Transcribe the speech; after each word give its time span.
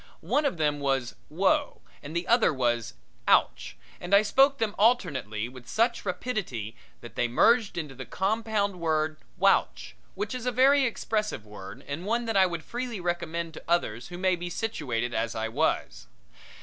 One 0.25 0.45
of 0.45 0.57
them 0.57 0.79
was 0.79 1.13
"Whoa" 1.29 1.79
and 2.01 2.15
the 2.15 2.27
other 2.27 2.51
was 2.51 2.95
"Ouch," 3.27 3.77
and 3.99 4.15
I 4.15 4.23
spoke 4.23 4.57
them 4.57 4.73
alternately 4.79 5.47
with 5.47 5.67
such 5.69 6.03
rapidity 6.07 6.75
that 7.01 7.13
they 7.13 7.27
merged 7.27 7.77
into 7.77 7.93
the 7.93 8.07
compound 8.07 8.79
word 8.79 9.17
"Whouch," 9.37 9.95
which 10.15 10.33
is 10.33 10.47
a 10.47 10.51
very 10.51 10.85
expressive 10.87 11.45
word 11.45 11.85
and 11.87 12.03
one 12.07 12.25
that 12.25 12.35
I 12.35 12.47
would 12.47 12.63
freely 12.63 12.99
recommend 12.99 13.53
to 13.53 13.63
others 13.67 14.07
who 14.07 14.17
may 14.17 14.35
be 14.35 14.49
situated 14.49 15.13
as 15.13 15.35
I 15.35 15.49
was. 15.49 16.07